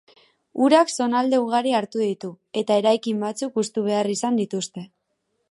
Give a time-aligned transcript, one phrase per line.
[0.67, 2.31] Urak zonalde ugari hartu ditu,
[2.63, 4.89] eta eraikin batzuk hustu behar izan dituzte.